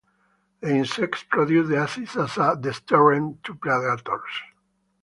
[0.61, 4.31] The insects produce the acid as a deterrent to predators.